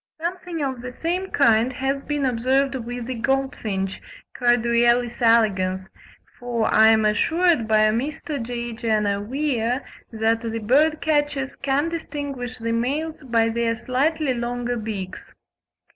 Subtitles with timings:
[0.19, 4.01] Something of the same kind has been observed with the goldfinch
[4.35, 5.87] (Carduelis elegans),
[6.39, 8.41] for I am assured by Mr.
[8.41, 8.73] J.
[8.73, 15.35] Jenner Weir that the bird catchers can distinguish the males by their slightly longer beaks.